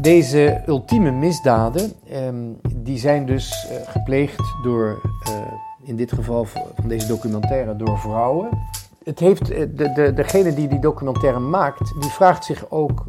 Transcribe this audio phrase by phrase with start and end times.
[0.00, 5.34] Deze ultieme misdaden, ehm, die zijn dus uh, gepleegd door, uh,
[5.82, 8.48] in dit geval van deze documentaire, door vrouwen.
[9.04, 13.06] Het heeft, uh, de, de, degene die die documentaire maakt, die vraagt zich ook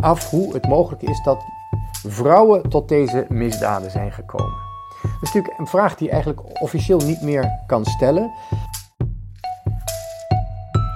[0.00, 1.44] af hoe het mogelijk is dat
[2.06, 4.60] vrouwen tot deze misdaden zijn gekomen.
[5.02, 8.30] Dat is natuurlijk een vraag die je eigenlijk officieel niet meer kan stellen.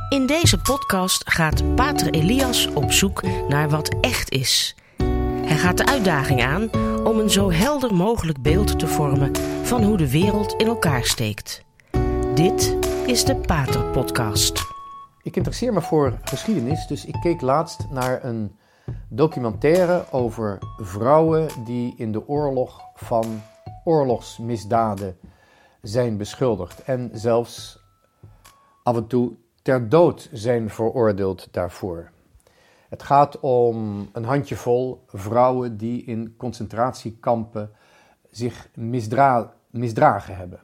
[0.09, 4.77] In deze podcast gaat Pater Elias op zoek naar wat echt is.
[5.47, 6.71] Hij gaat de uitdaging aan
[7.05, 11.65] om een zo helder mogelijk beeld te vormen van hoe de wereld in elkaar steekt.
[12.35, 14.61] Dit is de Pater Podcast.
[15.23, 18.57] Ik interesseer me voor geschiedenis, dus ik keek laatst naar een
[19.09, 23.43] documentaire over vrouwen die in de oorlog van
[23.85, 25.17] oorlogsmisdaden
[25.83, 27.79] zijn beschuldigd en zelfs
[28.83, 29.33] af en toe
[29.63, 32.15] ter dood zijn veroordeeld daarvoor.
[32.89, 37.71] Het gaat om een handjevol vrouwen die in concentratiekampen
[38.31, 40.61] zich misdra misdragen hebben.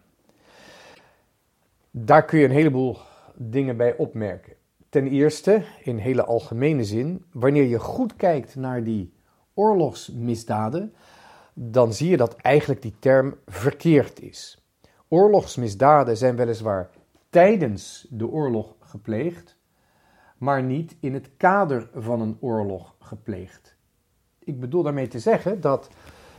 [1.90, 2.96] Daar kun je een heleboel
[3.34, 4.52] dingen bij opmerken.
[4.88, 9.12] Ten eerste, in hele algemene zin, wanneer je goed kijkt naar die
[9.54, 10.94] oorlogsmisdaden,
[11.54, 14.62] dan zie je dat eigenlijk die term verkeerd is.
[15.08, 16.90] Oorlogsmisdaden zijn weliswaar
[17.30, 19.56] tijdens de oorlog gepleegd,
[20.42, 23.76] maar niet in het kader van een oorlog gepleegd.
[24.38, 25.88] Ik bedoel daarmee te zeggen dat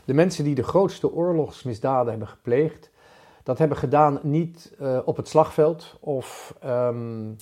[0.06, 2.92] de mensen die de grootste oorlogsmisdaden hebben gepleegd,
[3.44, 7.36] dat hebben gedaan niet uh, op het slagveld of um,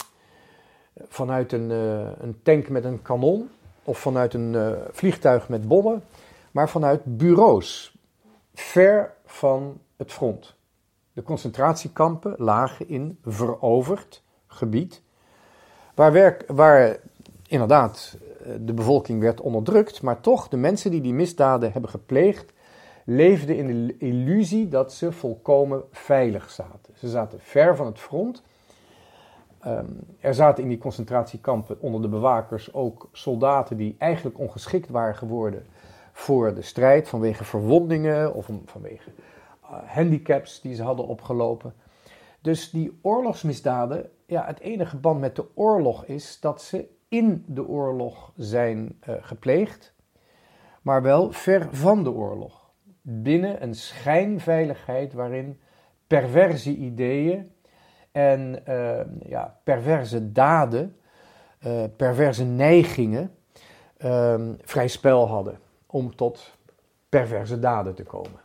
[0.94, 3.50] vanuit een, uh, een, tank met een kanon
[3.84, 6.04] of vanuit een uh, vliegtuig met bommen,
[6.52, 7.98] maar vanuit bureaus,
[8.54, 10.56] ver van het front.
[11.14, 15.02] De concentratiekampen lagen in veroverd gebied,
[15.95, 16.97] waar, waar
[17.47, 18.17] inderdaad
[18.59, 22.53] de bevolking werd onderdrukt, maar toch de mensen die die misdaden hebben gepleegd,
[23.06, 26.94] leefden in de illusie dat ze volkomen veilig zaten.
[26.95, 28.43] Ze zaten ver van het front.
[29.67, 35.16] Um, er zaten in die concentratiekampen onder de bewakers ook soldaten die eigenlijk ongeschikt waren
[35.16, 35.66] geworden
[36.11, 39.10] voor de strijd vanwege verwondingen of vanwege
[39.64, 41.73] uh, handicaps die ze hadden opgelopen.
[42.42, 47.68] Dus die oorlogsmisdaden, ja, het enige band met de oorlog is dat ze in de
[47.68, 49.94] oorlog zijn uh, gepleegd,
[50.82, 52.72] maar wel ver van de oorlog
[53.02, 55.60] binnen een schijnveiligheid waarin
[56.08, 57.52] perverse ideeën
[58.12, 60.96] en uh, ja, perverse daden,
[61.66, 63.36] uh, perverse neigingen
[63.98, 66.58] uh, vrij spel hadden om tot
[67.10, 68.40] perverse daden te komen.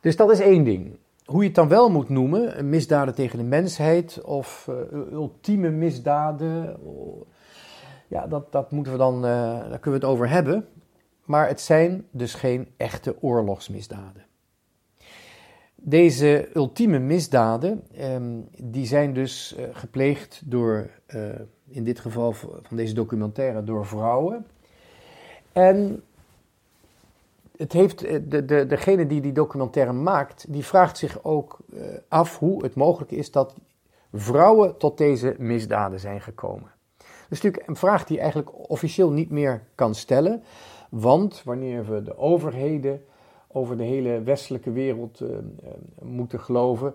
[0.00, 0.98] Dus dat is één ding.
[1.26, 6.76] Hoe je het dan wel moet noemen, misdaden tegen de mensheid of uh, ultieme misdaden,
[8.08, 10.68] ja, dat, dat moeten we dan, daar kunnen we het over hebben
[11.26, 14.24] maar het zijn dus geen echte oorlogsmisdaden.
[15.74, 21.28] Deze ultieme misdaden, ehm, die zijn dus uh, gepleegd door, uh,
[21.68, 24.46] in dit geval van deze documentaire, door vrouwen.
[25.52, 26.02] En
[27.56, 31.80] het heeft, eh, de, de, degene die die documentaire maakt, die vraagt zich ook uh,
[32.08, 33.54] af hoe het mogelijk is dat
[34.12, 36.70] vrouwen tot deze misdaden zijn gekomen.
[36.98, 40.42] Dat is natuurlijk een vraag die eigenlijk officieel niet meer kan stellen.
[40.90, 43.04] Want wanneer we de overheden
[43.48, 45.28] over de hele westelijke wereld uh,
[46.02, 46.94] moeten geloven,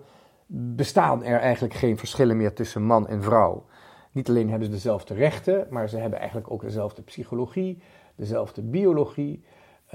[0.54, 3.66] bestaan er eigenlijk geen verschillen meer tussen man en vrouw.
[4.12, 7.82] Niet alleen hebben ze dezelfde rechten, maar ze hebben eigenlijk ook dezelfde psychologie,
[8.16, 9.44] dezelfde biologie,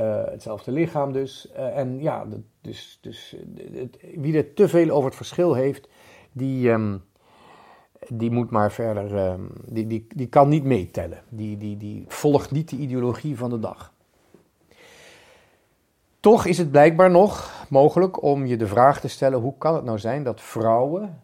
[0.01, 1.51] uh, hetzelfde lichaam dus.
[1.53, 2.27] en ja,
[2.61, 3.37] dus, dus
[3.73, 5.89] het, wie er te veel over het verschil heeft,
[6.33, 7.05] die, um,
[8.09, 11.23] die moet maar verder, um, die, die, die kan niet meetellen.
[11.29, 13.93] Die, die, die volgt niet de ideologie van de dag.
[16.21, 19.85] Toch is het blijkbaar nog mogelijk om je de vraag te stellen: hoe kan het
[19.85, 21.23] nou zijn dat vrouwen,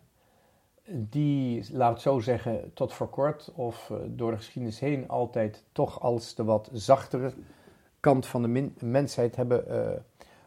[0.87, 5.65] die, laat het zo zeggen, tot voor kort of uh, door de geschiedenis heen altijd
[5.73, 7.33] toch als de wat zachtere
[8.03, 9.91] kant van de mensheid hebben uh,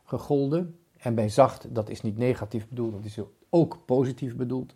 [0.04, 0.80] gegolden.
[0.98, 3.20] En bij zacht, dat is niet negatief bedoeld, dat is
[3.50, 4.76] ook positief bedoeld.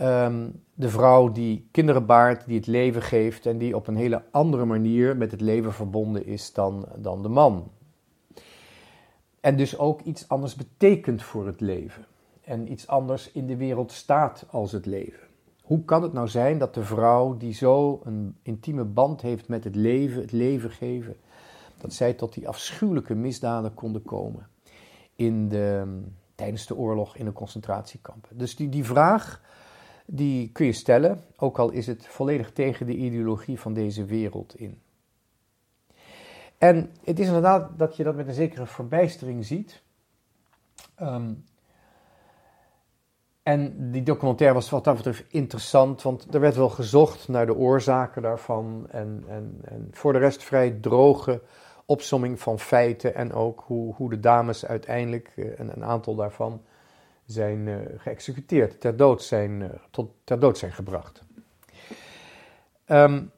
[0.00, 4.22] Um, de vrouw die kinderen baart, die het leven geeft en die op een hele
[4.30, 7.70] andere manier met het leven verbonden is dan, dan de man.
[9.40, 12.06] En dus ook iets anders betekent voor het leven.
[12.40, 15.26] En iets anders in de wereld staat als het leven.
[15.62, 19.64] Hoe kan het nou zijn dat de vrouw die zo een intieme band heeft met
[19.64, 21.16] het leven, het leven geven,
[21.84, 24.48] dat zij tot die afschuwelijke misdaden konden komen
[25.14, 25.98] in de,
[26.34, 28.38] tijdens de oorlog in de concentratiekampen?
[28.38, 29.40] Dus die, die vraag
[30.06, 34.56] die kun je stellen, ook al is het volledig tegen de ideologie van deze wereld
[34.56, 34.80] in.
[36.58, 39.82] En het is inderdaad dat je dat met een zekere verbijstering ziet.
[40.94, 41.32] Ehm,
[43.42, 47.54] en die documentaire was wat dat betreft interessant, want er werd wel gezocht naar de
[47.54, 48.86] oorzaken daarvan.
[48.90, 51.42] En, en, en voor de rest vrij droge
[51.86, 56.62] opsomming van feiten en ook hoe, hoe de dames uiteindelijk, uh, een, een, aantal daarvan,
[57.24, 61.22] zijn uh, geëxecuteerd, ter dood zijn, uh, tot ter dood zijn gebracht.
[62.86, 63.30] Um,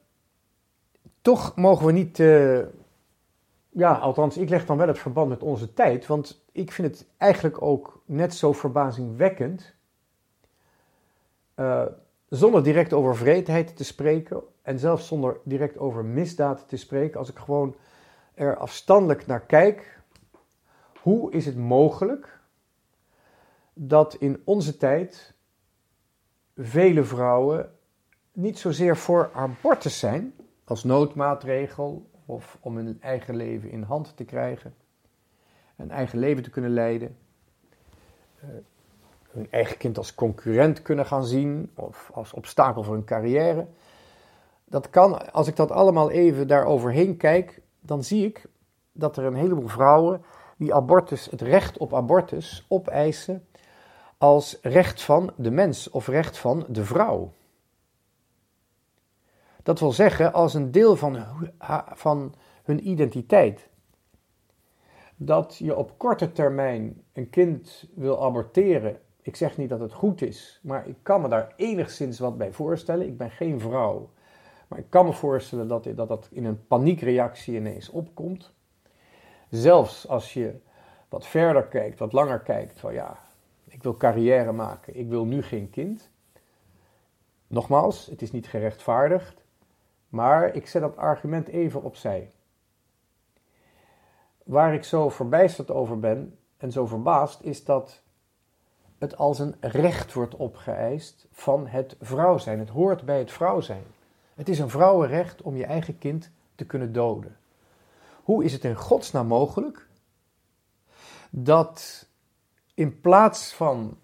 [1.21, 2.17] toch mogen we niet,
[3.69, 7.07] ja, althans, ik leg dan wel het verband met onze tijd, want ik vind het
[7.17, 9.73] eigenlijk ook net zo verbazingwekkend
[12.29, 17.29] zonder direct over vreedheid te spreken en zelfs zonder direct over misdaad te spreken, als
[17.29, 17.75] ik gewoon
[18.37, 19.99] er afstandelijk naar kijk,
[21.01, 22.39] hoe is het mogelijk
[23.73, 25.33] dat in onze tijd
[26.55, 27.71] vele vrouwen
[28.31, 34.23] niet zozeer voor abortus zijn als noodmaatregel of om hun eigen leven in hand te
[34.23, 34.75] krijgen,
[35.75, 37.17] een eigen leven te kunnen leiden,
[38.43, 38.49] uh,
[39.31, 43.67] hun eigen kind als concurrent kunnen gaan zien of als obstakel voor hun carrière.
[44.65, 48.45] Dat kan, als ik dat allemaal even daaroverheen kijk, dan zie ik
[48.91, 50.21] dat er een heleboel vrouwen
[50.57, 53.47] die abortus, het recht op abortus opeisen
[54.17, 57.33] als recht van de mens of recht van de vrouw.
[59.63, 61.25] Dat wil zeggen als een deel van,
[61.93, 63.69] van hun identiteit.
[65.15, 70.21] Dat je op korte termijn een kind wil aborteren ik zeg niet dat het goed
[70.21, 73.07] is, maar ik kan me daar enigszins wat bij voorstellen.
[73.07, 74.09] Ik ben geen vrouw.
[74.67, 78.53] Maar ik kan me voorstellen dat dat, dat in een paniekreactie ineens opkomt.
[79.49, 80.55] Zelfs als je
[81.09, 83.19] wat verder kijkt, wat langer kijkt, van ja,
[83.65, 86.09] ik wil carrière maken, ik wil nu geen kind.
[87.47, 89.43] Nogmaals, het is niet gerechtvaardigd,
[90.09, 92.31] maar ik zet dat argument even opzij.
[94.43, 98.01] Waar ik zo verbijsterd over ben en zo verbaasd, is dat
[98.97, 102.59] het als een recht wordt opgeëist van het vrouw zijn.
[102.59, 103.83] Het hoort bij het vrouw zijn.
[104.37, 107.37] Het is een vrouwenrecht om je eigen kind te kunnen doden.
[108.23, 109.87] Hoe is het in godsnaam mogelijk
[111.29, 112.07] dat
[112.73, 113.97] in plaats van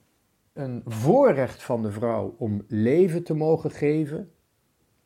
[0.53, 4.31] een voorrecht van de vrouw om leven te mogen geven,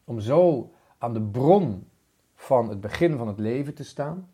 [0.04, 1.88] om zo aan de bron
[2.36, 4.32] van het begin van het leven te staan,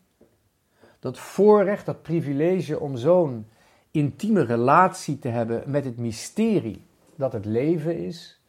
[1.00, 3.48] dat voorrecht, dat privilege om zo'n
[3.92, 6.86] intieme relatie te hebben met het mysterie
[7.16, 8.42] dat het leven is,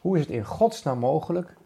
[0.00, 1.56] hoe is het in godsnaam mogelijk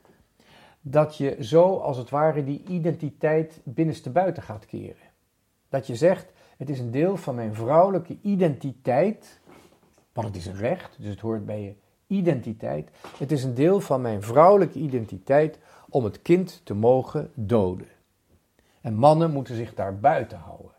[0.82, 5.11] dat je zo als het ware die identiteit binnenste buiten gaat keren?
[5.69, 9.40] Dat je zegt, het is een deel van mijn vrouwelijke identiteit,
[10.12, 11.75] want het is een recht, dus het hoort bij je
[12.06, 12.90] identiteit.
[13.19, 15.58] Het is een deel van mijn vrouwelijke identiteit
[15.88, 17.88] om het kind te mogen doden.
[18.81, 20.73] En mannen moeten zich daar buiten houden.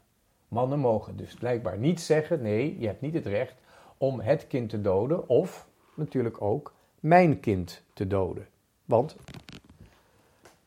[0.47, 3.55] Mannen mogen dus blijkbaar niet zeggen: nee, je hebt niet het recht
[3.97, 8.47] om het kind te doden of natuurlijk ook mijn kind te doden.
[8.85, 9.15] Want,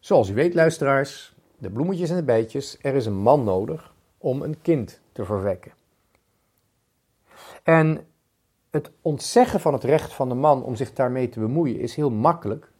[0.06, 4.42] zoals u weet, luisteraars, de bloemetjes en de bijtjes, er is een man nodig om
[4.42, 5.72] een kind te verwekken.
[7.62, 8.06] En
[8.70, 12.10] het ontzeggen van het recht van de man om zich daarmee te bemoeien is heel
[12.10, 12.72] makkelijk.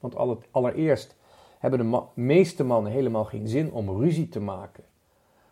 [0.00, 0.14] Want
[0.50, 1.16] allereerst
[1.58, 4.84] hebben de meeste mannen helemaal geen zin om ruzie te maken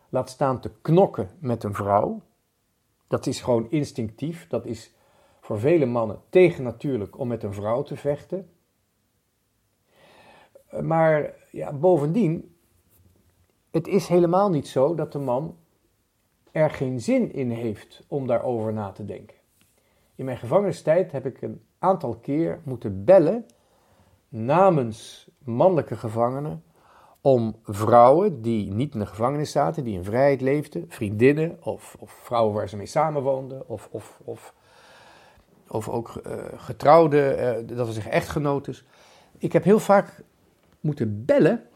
[0.09, 2.21] laat staan te knokken met een vrouw.
[3.07, 4.47] Dat is gewoon instinctief.
[4.47, 4.93] Dat is
[5.41, 8.49] voor vele mannen tegennatuurlijk om met een vrouw te vechten.
[10.81, 12.55] Maar ja, bovendien,
[13.71, 15.57] het is helemaal niet zo dat de man
[16.51, 19.37] er geen zin in heeft om daarover na te denken.
[20.15, 23.45] In mijn gevangenistijd heb ik een aantal keer moeten bellen
[24.29, 26.63] namens mannelijke gevangenen
[27.21, 32.11] om vrouwen die niet in de gevangenis zaten, die in vrijheid leefden, vriendinnen of, of
[32.11, 34.53] vrouwen waar ze mee samenwoonden, of, of, of,
[35.67, 38.75] of ook uh, getrouwden, uh, dat we zeggen.
[39.37, 40.23] Ik heb heel vaak
[40.87, 41.67] moeten bellen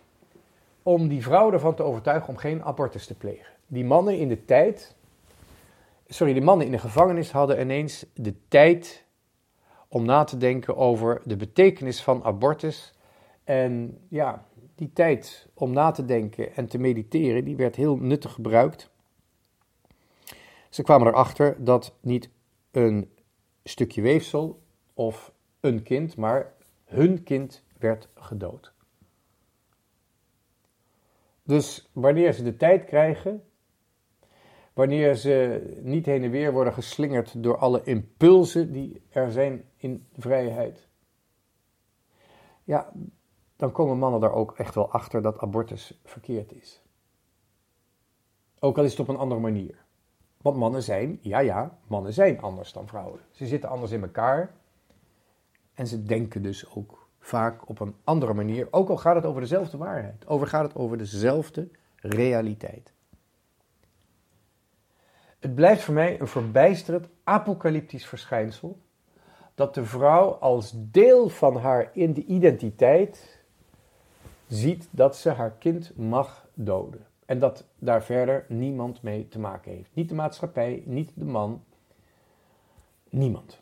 [0.84, 3.54] om die vrouwen ervan te overtuigen om geen abortus te plegen.
[3.68, 4.96] Die mannen in de tijd,
[6.08, 9.06] sorry, die mannen in de gevangenis hadden ineens de tijd
[9.88, 12.94] om na te denken over de betekenis van abortus.
[13.44, 18.34] En ja, die tijd om na te denken en te mediteren, die werd heel nuttig
[18.34, 18.90] gebruikt.
[20.70, 22.30] Ze kwamen erachter dat niet
[22.72, 23.10] een
[23.64, 24.62] stukje weefsel
[24.94, 26.54] of een kind, maar
[26.86, 28.74] hun kind werd gedood.
[31.44, 33.44] Dus wanneer ze de tijd krijgen,
[34.74, 40.08] wanneer ze niet heen en weer worden geslingerd door alle impulsen die er zijn in
[40.18, 40.88] vrijheid,
[42.64, 42.92] ja,
[43.56, 46.82] dan komen mannen daar ook echt wel achter dat abortus verkeerd is.
[48.60, 49.86] Ook al is het op een andere manier.
[50.42, 53.20] Want mannen zijn, ja ja, mannen zijn anders dan vrouwen.
[53.32, 54.56] Ze zitten anders in elkaar.
[55.74, 58.68] En ze denken dus ook vaak op een andere manier.
[58.72, 60.28] Ook al gaat het over dezelfde waarheid.
[60.28, 62.94] Over gaat het over dezelfde realiteit.
[65.40, 68.80] Het blijft voor mij een verbijsterend apocalyptisch verschijnsel
[69.56, 71.92] dat de vrouw als deel van haar
[72.26, 73.40] identiteit
[74.48, 77.06] ziet dat ze haar kind mag doden.
[77.26, 79.90] En dat daar verder niemand mee te maken heeft.
[79.94, 81.64] Niet de maatschappij, niet de man,
[83.10, 83.61] niemand.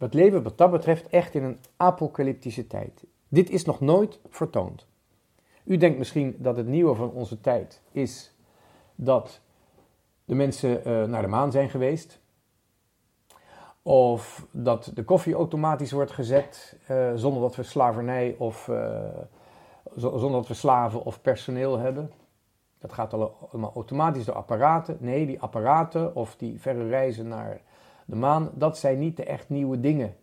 [0.00, 3.04] We leven wat dat betreft echt in een apocalyptische tijd.
[3.28, 4.86] Dit is nog nooit vertoond.
[5.64, 8.34] U denkt misschien dat het nieuwe van onze tijd is
[8.94, 9.40] dat
[10.24, 12.20] de mensen uh, naar de maan zijn geweest.
[13.82, 19.04] Of dat de koffie automatisch wordt gezet uh, zonder dat we slavernij of uh,
[19.96, 22.12] zonder dat we slaven of personeel hebben.
[22.78, 24.96] Dat gaat allemaal automatisch door apparaten.
[25.00, 27.60] Nee, die apparaten of die verre reizen naar
[28.10, 30.16] de maan, dat zijn niet de echt nieuwe dingen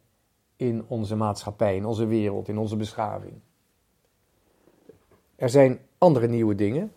[0.56, 3.34] in onze maatschappij, in onze wereld, in onze beschaving.
[5.36, 6.92] Er zijn andere nieuwe dingen,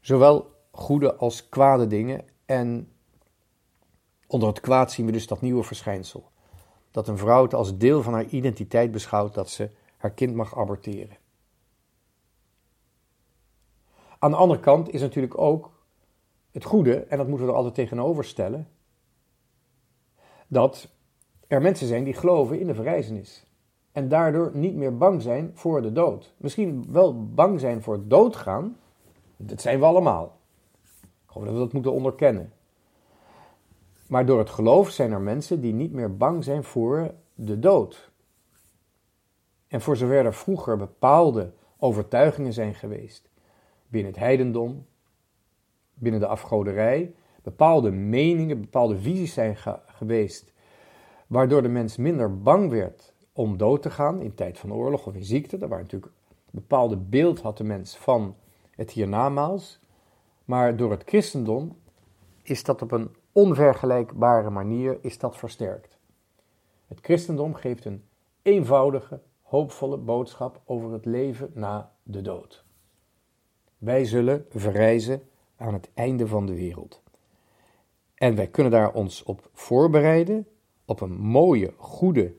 [0.00, 2.24] zowel goede als kwade dingen.
[2.46, 2.92] En
[4.26, 6.30] onder het kwaad zien we dus dat nieuwe verschijnsel.
[6.90, 10.58] Dat een vrouw het als deel van haar identiteit beschouwt dat ze haar kind mag
[10.58, 11.16] aborteren.
[14.18, 15.72] Aan de andere kant is natuurlijk ook
[16.50, 18.68] het goede, en dat moeten we er altijd tegenover stellen,
[20.50, 20.88] dat
[21.46, 23.46] er mensen zijn die geloven in de verrijzenis.
[23.92, 26.34] En daardoor niet meer bang zijn voor de dood.
[26.36, 28.76] Misschien wel bang zijn voor doodgaan.
[29.36, 30.38] Dat zijn we allemaal.
[31.02, 32.52] Ik geloof dat we dat moeten onderkennen.
[34.06, 38.10] Maar door het geloof zijn er mensen die niet meer bang zijn voor de dood.
[39.68, 43.30] En voor zover er vroeger bepaalde overtuigingen zijn geweest
[43.88, 44.86] binnen het heidendom,
[45.94, 49.56] binnen de afgoderij, bepaalde meningen, bepaalde visies zijn
[50.00, 50.52] geweest,
[51.26, 55.14] waardoor de mens minder bang werd om dood te gaan in tijd van oorlog of
[55.14, 55.58] in ziekte.
[55.58, 58.36] Daar waar natuurlijk een bepaalde beeld had de mens van
[58.70, 59.80] het hiernamaals.
[60.44, 61.76] Maar door het christendom
[62.42, 65.98] is dat op een onvergelijkbare manier is dat versterkt.
[66.86, 68.04] Het christendom geeft een
[68.42, 72.64] eenvoudige, hoopvolle boodschap over het leven na de dood.
[73.78, 75.22] Wij zullen verrijzen
[75.56, 77.02] aan het einde van de wereld.
[78.20, 80.46] En wij kunnen daar ons op voorbereiden,
[80.84, 82.34] op een mooie, goede,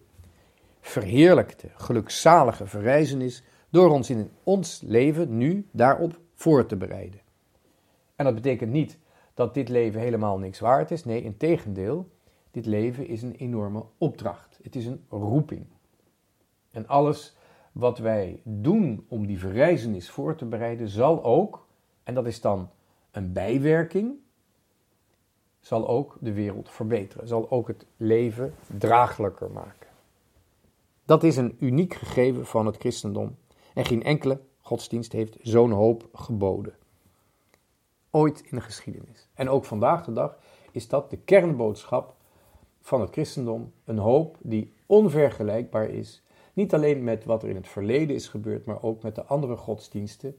[0.79, 7.19] verheerlijkte, gelukzalige verrijzenis, door ons in ons leven nu daarop voor te bereiden.
[8.15, 8.97] En dat betekent niet
[9.33, 11.05] dat dit leven helemaal niks waard is.
[11.05, 12.09] Nee, in tegendeel,
[12.51, 14.59] dit leven is een enorme opdracht.
[14.63, 15.65] Het is een roeping.
[16.71, 17.35] En alles
[17.71, 21.67] wat wij doen om die verrijzenis voor te bereiden, zal ook,
[22.03, 22.69] en dat is dan
[23.11, 24.19] een bijwerking,
[25.61, 29.87] zal ook de wereld verbeteren, zal ook het leven draaglijker maken.
[31.05, 33.35] Dat is een uniek gegeven van het christendom
[33.73, 36.73] en geen enkele godsdienst heeft zo'n hoop geboden.
[38.09, 39.27] Ooit in de geschiedenis.
[39.33, 40.37] En ook vandaag de dag
[40.71, 42.15] is dat de kernboodschap
[42.81, 46.21] van het christendom, een hoop die onvergelijkbaar is,
[46.53, 49.55] niet alleen met wat er in het verleden is gebeurd, maar ook met de andere
[49.55, 50.35] godsdiensten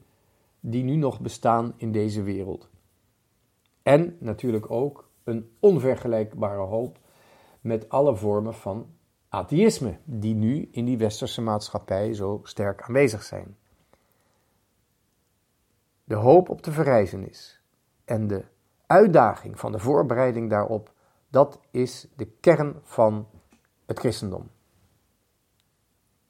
[0.59, 2.69] die nu nog bestaan in deze wereld.
[3.83, 6.99] En natuurlijk ook een onvergelijkbare hoop
[7.61, 8.87] met alle vormen van
[9.29, 13.57] atheïsme, die nu in die westerse maatschappij zo sterk aanwezig zijn.
[16.03, 17.61] De hoop op de verrijzenis
[18.05, 18.45] en de
[18.87, 20.93] uitdaging van de voorbereiding daarop,
[21.29, 23.27] dat is de kern van
[23.85, 24.49] het christendom.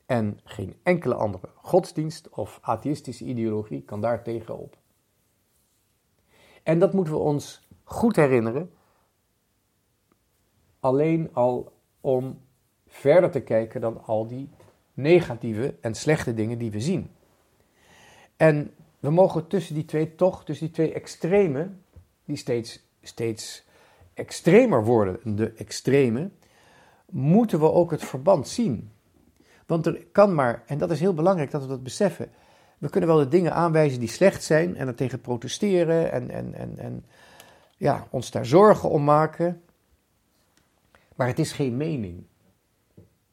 [0.06, 4.78] En geen enkele andere godsdienst of atheïstische ideologie kan daar tegenop.
[6.64, 8.72] En dat moeten we ons goed herinneren,
[10.84, 11.72] alleen al
[12.02, 12.40] om
[12.88, 14.50] verder te kijken dan al die
[14.94, 17.10] negatieve en slechte dingen die we zien.
[18.38, 21.84] En we mogen tussen die twee toch, tussen die twee extremen,
[22.25, 23.66] die steeds, steeds
[24.13, 26.30] extremer worden, de extreme,
[27.10, 28.92] moeten we ook het verband zien.
[29.66, 32.32] Want er kan maar, en dat is heel belangrijk dat we dat beseffen,
[32.78, 36.54] we kunnen wel de dingen aanwijzen die slecht zijn en er tegen protesteren en, en,
[36.54, 37.06] en, en
[37.78, 39.62] ja, ons daar zorgen om maken.
[41.15, 42.24] Maar het is geen mening.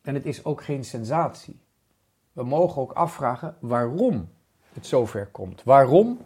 [0.02, 1.60] En het is ook geen sensatie.
[2.32, 4.28] We mogen ook afvragen waarom
[4.72, 5.62] het zover komt.
[5.62, 6.18] Waarom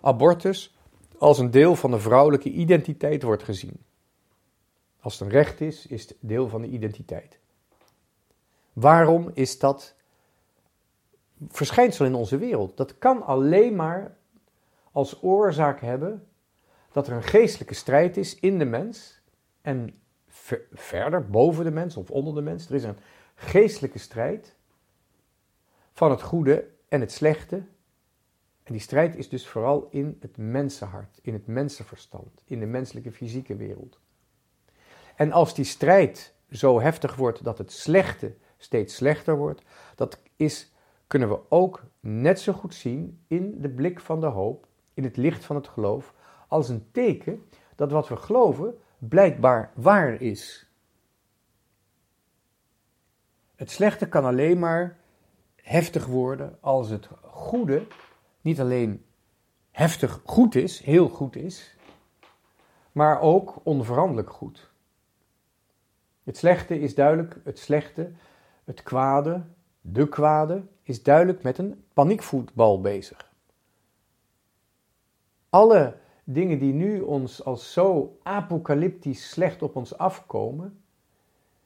[0.00, 0.76] abortus
[1.18, 3.84] als een deel van de vrouwelijke identiteit wordt gezien.
[5.00, 7.38] Als het een recht is, is het deel van de identiteit.
[8.72, 9.94] Waarom is dat
[11.48, 12.76] verschijnsel in onze wereld?
[12.76, 14.16] Dat kan alleen maar
[14.92, 16.28] als oorzaak hebben
[16.92, 19.20] dat er een geestelijke strijd is in de mens
[19.62, 20.02] en
[20.72, 22.68] verder boven de mens of onder de mens.
[22.68, 22.98] Er is een
[23.34, 24.56] geestelijke strijd
[25.92, 27.56] van het goede en het slechte.
[28.62, 33.12] En die strijd is dus vooral in het mensenhart, in het mensenverstand, in de menselijke
[33.12, 34.00] fysieke wereld.
[35.16, 39.62] En als die strijd zo heftig wordt dat het slechte steeds slechter wordt,
[39.94, 40.72] dat is,
[41.06, 45.16] kunnen we ook net zo goed zien in de blik van de hoop, in het
[45.16, 46.14] licht van het geloof,
[46.48, 50.66] als een teken dat wat we geloven blijkbaar waar is.
[53.54, 54.98] Het slechte kan alleen maar
[55.56, 57.86] heftig worden als het goede
[58.40, 59.04] niet alleen
[59.70, 61.76] heftig goed is, heel goed is,
[62.92, 64.70] maar ook onveranderlijk goed.
[66.24, 68.12] Het slechte is duidelijk, het slechte,
[68.64, 69.42] het kwade,
[69.80, 73.32] de kwade, is duidelijk met een paniekvoetbal bezig.
[75.50, 80.82] Alle dingen die nu ons als zo apocalyptisch slecht op ons afkomen,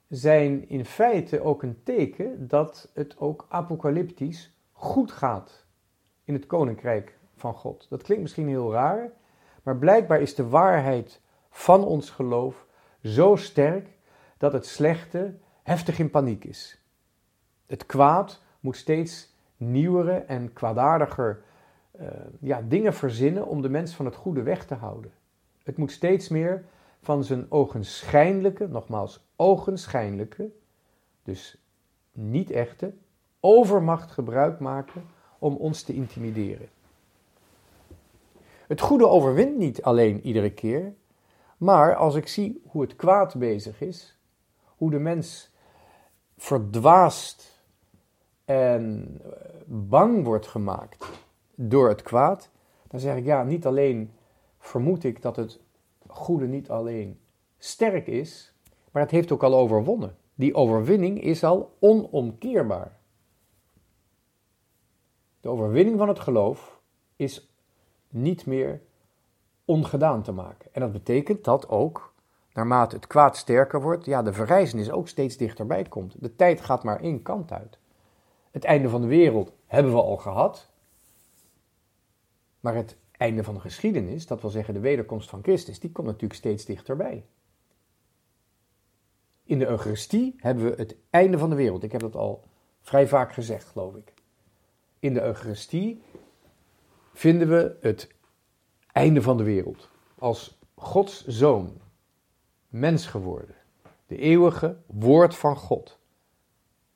[0.08, 5.66] zijn in feite ook een teken dat het ook apocalyptisch goed gaat
[6.24, 7.86] in het koninkrijk van God.
[7.90, 9.10] Dat klinkt misschien heel raar,
[9.62, 12.66] maar blijkbaar is de waarheid van ons geloof
[13.02, 13.88] zo sterk
[14.38, 16.80] dat het slechte heftig in paniek is.
[17.66, 21.42] Het kwaad moet steeds nieuwere en kwaadaardiger
[22.00, 22.08] uh,
[22.40, 25.12] ja, dingen verzinnen om de mens van het goede weg te houden.
[25.62, 26.64] Het moet steeds meer
[27.00, 30.50] van zijn ogenschijnlijke, nogmaals ogenschijnlijke,
[31.22, 31.58] dus
[32.12, 32.92] niet echte,
[33.40, 35.04] overmacht gebruik maken
[35.38, 36.68] om ons te intimideren.
[38.66, 40.94] Het goede overwint niet alleen iedere keer,
[41.56, 44.18] maar als ik zie hoe het kwaad bezig is,
[44.76, 45.50] hoe de mens
[46.36, 47.62] verdwaast
[48.44, 49.16] en
[49.66, 51.26] bang wordt gemaakt
[51.60, 52.50] door het kwaad,
[52.88, 54.12] dan zeg ik ja, niet alleen
[54.58, 55.60] vermoed ik dat het
[56.06, 57.18] goede niet alleen
[57.58, 58.52] sterk is,
[58.90, 60.16] maar het heeft ook al overwonnen.
[60.34, 62.98] Die overwinning is al onomkeerbaar.
[65.40, 66.80] De overwinning van het geloof
[67.16, 67.50] is
[68.08, 68.80] niet meer
[69.64, 70.68] ongedaan te maken.
[70.72, 72.14] En dat betekent dat ook,
[72.52, 76.22] naarmate het kwaad sterker wordt, ja, de verrijzenis ook steeds dichterbij komt.
[76.22, 77.78] De tijd gaat maar één kant uit.
[78.50, 80.70] Het einde van de wereld hebben we al gehad.
[82.68, 86.06] Maar het einde van de geschiedenis, dat wil zeggen de wederkomst van Christus, die komt
[86.06, 87.24] natuurlijk steeds dichterbij.
[89.44, 91.82] In de Eucharistie hebben we het einde van de wereld.
[91.82, 92.44] Ik heb dat al
[92.80, 94.12] vrij vaak gezegd, geloof ik.
[94.98, 96.02] In de Eucharistie
[97.12, 98.14] vinden we het
[98.92, 99.88] einde van de wereld.
[100.18, 101.80] Als Gods zoon,
[102.68, 103.54] mens geworden,
[104.06, 105.98] de eeuwige woord van God,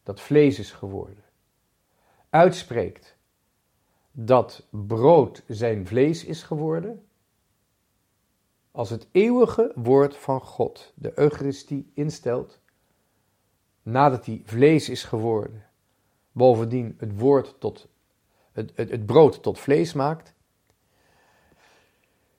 [0.02, 1.24] dat vlees is geworden,
[2.30, 3.11] uitspreekt
[4.12, 7.06] dat brood zijn vlees is geworden,
[8.70, 12.60] als het eeuwige woord van God de Eucharistie instelt,
[13.82, 15.64] nadat hij vlees is geworden,
[16.32, 17.88] bovendien het woord tot
[18.52, 20.34] het, het, brood tot vlees maakt,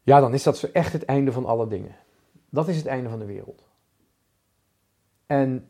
[0.04, 1.96] ja, dan is dat zo echt het einde van alle dingen.
[2.50, 3.64] Dat is het einde van de wereld.
[5.26, 5.70] En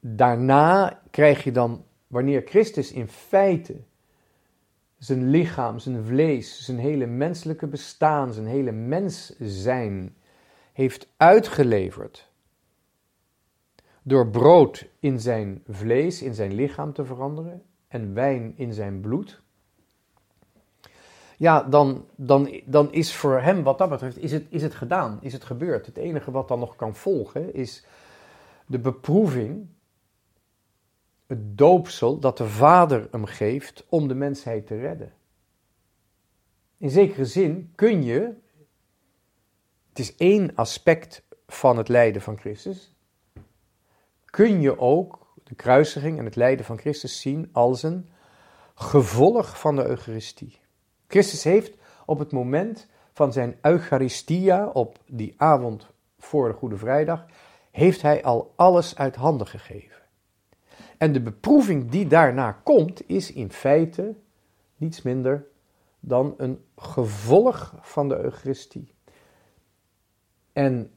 [0.00, 3.80] daarna krijg je dan, wanneer Christus in feite
[5.04, 10.16] zijn lichaam, zijn vlees, zijn hele menselijke bestaan, zijn hele mens zijn
[10.72, 12.30] heeft uitgeleverd.
[14.02, 19.42] Door brood in zijn vlees, in zijn lichaam te veranderen en wijn in zijn bloed.
[21.36, 25.18] Ja, dan, dan, dan is voor hem wat dat betreft, is het, is het gedaan,
[25.20, 25.86] is het gebeurd.
[25.86, 27.84] Het enige wat dan nog kan volgen is
[28.66, 29.66] de beproeving
[31.32, 35.12] het doopsel dat de Vader hem geeft om de mensheid te redden.
[36.76, 38.34] In zekere zin kun je,
[39.88, 42.94] het is één aspect van het lijden van Christus,
[44.24, 48.08] kun je ook de kruisiging en het lijden van Christus zien als een
[48.74, 50.58] gevolg van de Eucharistie.
[51.06, 55.86] Christus heeft op het moment van zijn Eucharistia, op die avond
[56.18, 57.26] voor de Goede Vrijdag,
[57.70, 60.01] heeft hij al alles uit handen gegeven.
[61.02, 64.14] En de beproeving die daarna komt, is in feite
[64.76, 65.46] niets minder
[66.00, 68.94] dan een gevolg van de Eucharistie.
[70.52, 70.90] En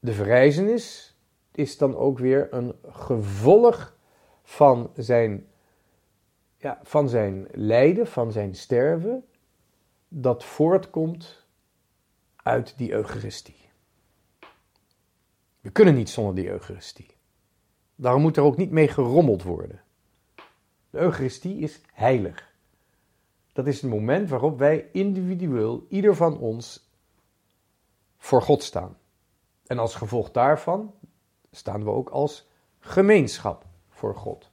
[0.00, 1.16] de verrijzenis
[1.52, 3.96] is dan ook weer een gevolg
[4.42, 5.46] van zijn,
[6.56, 9.24] ja, van zijn lijden, van zijn sterven,
[10.08, 11.46] dat voortkomt
[12.36, 13.70] uit die Eucharistie.
[15.60, 17.17] We kunnen niet zonder die Eucharistie.
[18.00, 19.80] Daarom moet er ook niet mee gerommeld worden.
[20.90, 22.52] De Eucharistie is heilig.
[23.52, 26.90] Dat is het moment waarop wij individueel, ieder van ons,
[28.16, 28.96] voor God staan.
[29.66, 30.94] En als gevolg daarvan
[31.50, 34.50] staan we ook als gemeenschap voor God.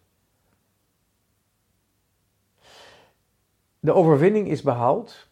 [3.80, 5.28] De overwinning is behaald.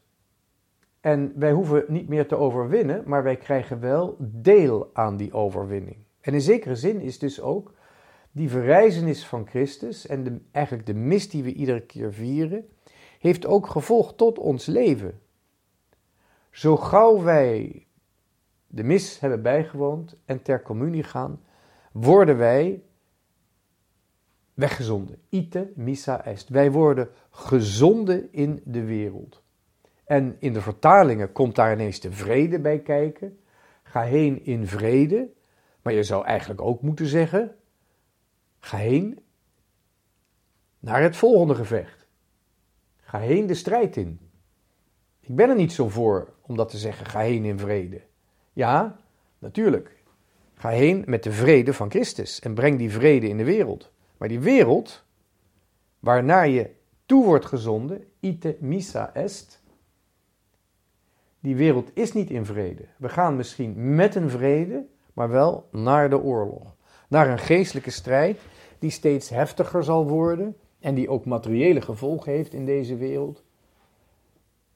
[1.00, 5.98] En wij hoeven niet meer te overwinnen, maar wij krijgen wel deel aan die overwinning.
[6.22, 7.74] En in zekere zin is dus ook
[8.34, 12.70] die verrijzenis van Christus en de, eigenlijk de mis die we iedere keer vieren,
[13.20, 15.20] heeft ook gevolg tot ons leven.
[16.52, 17.86] Zo gauw wij
[18.68, 21.42] de mis hebben bijgewoond en ter communie gaan,
[21.92, 22.84] worden wij
[24.54, 25.18] weggezonden.
[25.30, 26.50] Ite missa est.
[26.50, 29.42] Wij worden gezonden in de wereld.
[30.04, 33.40] En in de vertalingen komt daar ineens de vrede bij kijken.
[33.84, 35.30] Ga heen in vrede.
[35.82, 37.56] Maar je zou eigenlijk ook moeten zeggen:
[38.64, 39.20] ga heen
[40.80, 42.08] naar het volgende gevecht.
[43.02, 44.20] Ga heen de strijd in.
[45.20, 48.02] Ik ben er niet zo voor om dat te zeggen: ga heen in vrede.
[48.54, 48.96] Ja,
[49.40, 50.04] natuurlijk.
[50.54, 53.92] Ga heen met de vrede van Christus en breng die vrede in de wereld.
[54.18, 55.04] Maar die wereld,
[56.00, 56.70] waarnaar je
[57.06, 59.62] toe wordt gezonden, ite missa est,
[61.40, 62.86] die wereld is niet in vrede.
[62.98, 66.76] We gaan misschien met een vrede, maar wel naar de oorlog.
[67.08, 68.40] Naar een geestelijke strijd
[68.84, 73.44] die steeds heftiger zal worden en die ook materiële gevolgen heeft in deze wereld.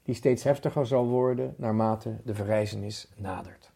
[0.03, 3.71] Die steeds heftiger zal worden naarmate de verrijzenis nadert.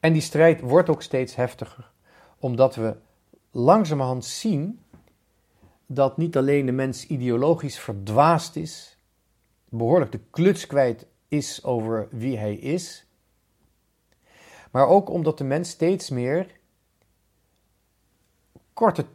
[0.00, 1.90] En die strijd wordt ook steeds heftiger,
[2.38, 2.96] omdat we
[3.50, 4.80] langzamerhand zien
[5.86, 8.98] dat niet alleen de mens ideologisch verdwaasd is,
[9.68, 13.05] behoorlijk de kluts kwijt is over wie hij is,
[14.76, 16.60] maar ook omdat de mens steeds meer
[18.72, 19.06] korte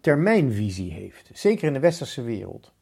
[0.00, 2.72] termijnvisie heeft, zeker in de westerse wereld.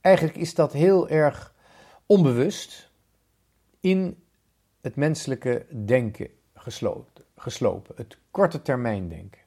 [0.00, 1.54] Eigenlijk is dat heel erg
[2.06, 2.90] onbewust
[3.80, 4.22] in
[4.80, 6.28] het menselijke denken
[7.34, 9.40] geslopen, het korte termijn denken.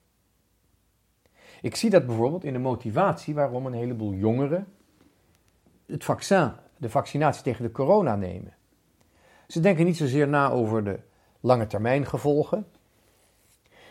[1.61, 4.67] Ik zie dat bijvoorbeeld in de motivatie waarom een heleboel jongeren
[5.85, 8.56] het vaccin, de vaccinatie tegen de corona nemen.
[9.47, 10.99] Ze denken niet zozeer na over de
[11.39, 12.67] lange termijn gevolgen.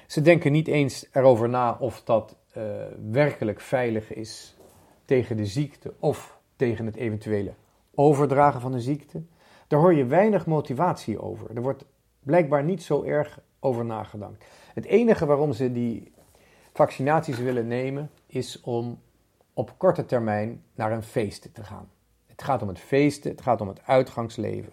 [0.06, 2.62] Ze denken niet eens erover na of dat uh,
[3.10, 4.56] werkelijk veilig is
[5.04, 7.54] tegen de ziekte of tegen het eventuele
[7.94, 9.22] overdragen van de ziekte.
[9.66, 11.56] Daar hoor je weinig motivatie over.
[11.56, 11.84] Er wordt
[12.22, 14.44] blijkbaar niet zo erg over nagedacht.
[14.74, 16.12] Het enige waarom ze die
[16.72, 18.98] vaccinaties willen nemen is om
[19.52, 21.90] op korte termijn naar een feest te gaan.
[22.26, 24.72] Het gaat om het feesten, het gaat om het uitgangsleven.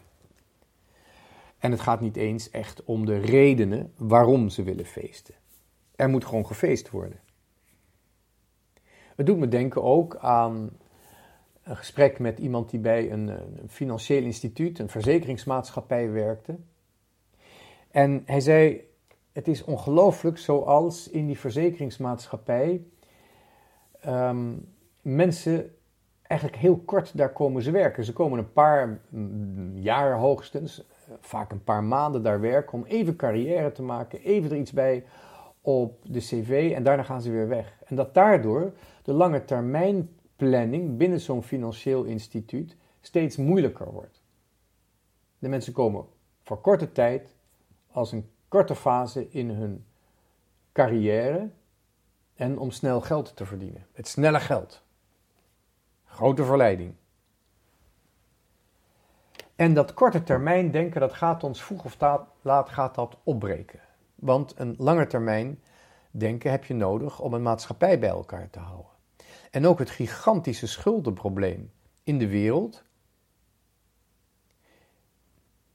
[1.63, 5.33] En het gaat niet eens echt om de redenen waarom ze willen feesten.
[5.95, 7.19] Er moet gewoon gefeest worden.
[9.15, 10.69] Het doet me denken ook aan
[11.63, 13.31] een gesprek met iemand die bij een,
[13.67, 16.57] financieel instituut, een verzekeringsmaatschappij werkte.
[17.91, 18.81] En hij zei:
[19.31, 22.83] Het is ongelooflijk zoals in die verzekeringsmaatschappij
[23.99, 24.51] ehm,
[25.01, 25.75] mensen
[26.21, 28.05] eigenlijk heel kort daar komen ze werken.
[28.05, 29.01] Ze komen een paar
[29.73, 30.87] jaar hoogstens,
[31.19, 35.05] vaak een paar maanden daar werken om even carrière te maken, even er iets bij
[35.61, 37.79] op de cv en daarna gaan ze weer weg.
[37.85, 44.21] En dat daardoor de lange termijn planning binnen zo'n financieel instituut steeds moeilijker wordt.
[45.39, 46.05] De mensen komen
[46.43, 47.35] voor korte tijd
[47.91, 49.85] als een korte fase in hun
[50.71, 51.49] carrière
[52.35, 53.85] en om snel geld te verdienen.
[53.93, 54.83] Het snelle geld.
[56.05, 56.93] Grote verleiding.
[59.63, 61.97] En dat korte termijn denken, dat gaat ons vroeg of
[62.41, 63.79] laat gaat dat opbreken.
[64.15, 65.59] Want een lange termijn
[66.11, 68.91] denken heb je nodig om een maatschappij bij elkaar te houden.
[69.51, 71.71] En ook het gigantische schuldenprobleem
[72.03, 72.83] in de wereld,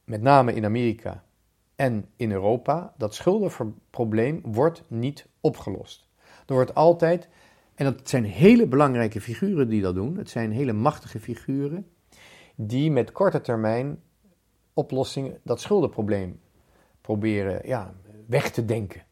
[0.05, 1.25] met name in Amerika
[1.77, 6.09] en in Europa, dat schuldenprobleem wordt niet opgelost.
[6.47, 7.29] Er wordt altijd,
[7.75, 11.87] en dat zijn hele belangrijke figuren die dat doen, het zijn hele machtige figuren,
[12.61, 14.03] die met korte termijn
[14.75, 16.41] oplossingen dat schuldenprobleem
[17.01, 17.95] proberen ja,
[18.27, 19.03] weg te denken.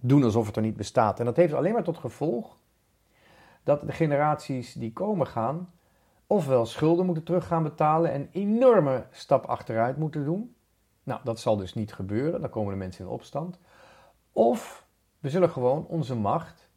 [0.00, 1.18] Doen alsof het er niet bestaat.
[1.18, 2.58] En dat heeft alleen maar tot gevolg
[3.62, 5.72] dat de generaties die komen gaan,
[6.26, 10.54] ofwel schulden moeten terug gaan betalen en enorme stap achteruit moeten doen.
[11.02, 13.58] Nou, dat zal dus niet gebeuren, dan komen de mensen in opstand.
[14.32, 14.86] Of
[15.18, 16.68] we zullen gewoon onze macht,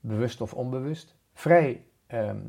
[0.00, 2.40] bewust of onbewust, vrij ehm,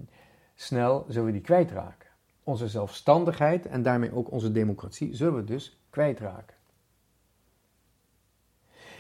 [0.56, 2.09] snel zullen we die kwijtraken.
[2.50, 6.56] Onze zelfstandigheid en daarmee ook onze democratie zullen we dus kwijtraken.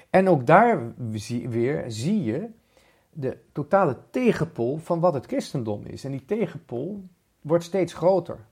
[0.10, 0.94] En ook daar
[1.50, 2.50] weer zie je
[3.10, 6.04] de totale tegenpol van wat het christendom is.
[6.04, 7.04] En die tegenpol
[7.42, 8.46] wordt steeds groter.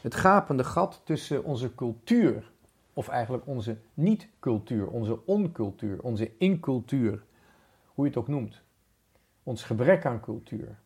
[0.00, 2.50] Het gapende gat tussen onze cultuur,
[2.92, 7.24] of eigenlijk onze niet-cultuur, onze oncultuur, onze incultuur,
[7.86, 8.62] hoe je het ook noemt.
[9.42, 10.78] Ons gebrek aan cultuur.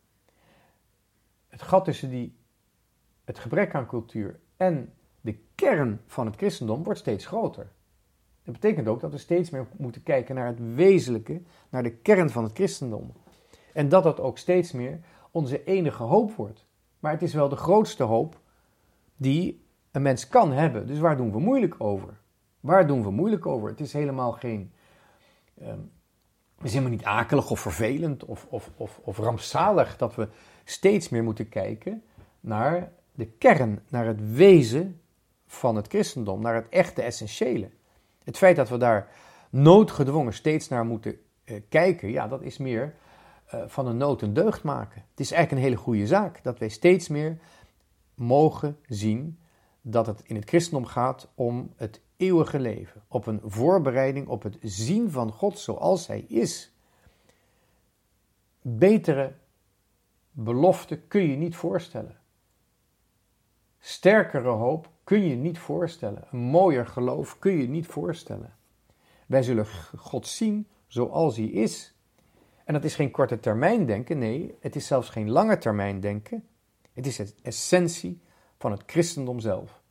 [1.47, 2.36] Het gat tussen die,
[3.27, 7.71] het gebrek aan cultuur en de kern van het christendom wordt steeds groter.
[8.43, 12.29] Dat betekent ook dat we steeds meer moeten kijken naar het wezenlijke, naar de kern
[12.29, 13.11] van het christendom.
[13.73, 14.99] En dat dat ook steeds meer
[15.31, 16.65] onze enige hoop wordt.
[16.99, 18.39] Maar het is wel de grootste hoop
[19.15, 20.87] die een mens kan hebben.
[20.87, 22.17] Dus waar doen we moeilijk over?
[22.59, 23.69] Waar doen we moeilijk over?
[23.69, 24.71] Het is helemaal geen.
[25.61, 25.91] Um,
[26.57, 30.27] het is helemaal niet akelig of vervelend of, of, of, of rampzalig dat we
[30.63, 32.03] steeds meer moeten kijken
[32.39, 35.01] naar de kern, naar het wezen
[35.47, 37.69] van het christendom, naar het echte essentiële.
[38.23, 39.09] Het feit dat we daar
[39.49, 42.95] noodgedwongen steeds naar moeten uh, kijken, ja, dat is meer
[43.53, 45.03] uh, van een nood een deugd maken.
[45.09, 47.37] Het is eigenlijk een hele goede zaak dat wij steeds meer
[48.15, 49.39] mogen zien
[49.81, 54.57] dat het in het christendom gaat om het eeuwige leven, op een voorbereiding op het
[54.61, 56.71] zien van God zoals Hij is.
[58.61, 59.33] Betere
[60.31, 62.16] belofte kun je niet voorstellen.
[63.87, 66.27] Sterkere hoop kun je niet voorstellen.
[66.31, 68.55] Een mooier geloof kun je niet voorstellen.
[69.27, 71.95] Wij zullen God zien zoals Hij is.
[72.63, 76.47] En dat is geen korte termijn denken, nee, het is zelfs geen lange termijn denken.
[76.93, 78.21] Het is de essentie
[78.57, 79.81] van het christendom zelf.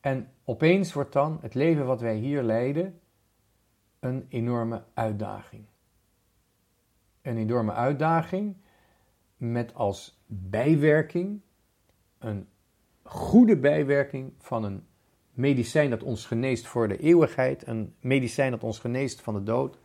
[0.00, 3.00] En opeens wordt dan het leven wat wij hier leiden
[4.00, 5.64] een enorme uitdaging.
[7.22, 8.56] Een enorme uitdaging
[9.36, 11.40] met als bijwerking
[12.18, 12.48] een
[13.04, 14.86] goede bijwerking van een
[15.30, 19.78] medicijn dat ons geneest voor de eeuwigheid, een medicijn dat ons geneest van de dood,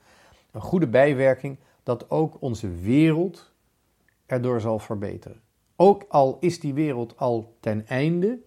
[0.52, 3.54] een goede bijwerking dat ook onze wereld
[4.26, 5.42] erdoor zal verbeteren.
[5.76, 8.40] Ook al is die wereld al ten einde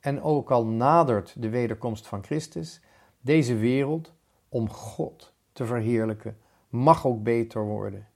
[0.00, 2.80] en ook al nadert de wederkomst van Christus,
[3.20, 4.12] deze wereld
[4.48, 6.36] om God te verheerlijken
[6.68, 8.08] mag ook beter worden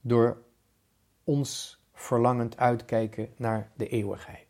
[0.00, 0.42] door
[1.24, 4.49] ons verlangend uitkijken naar de eeuwigheid.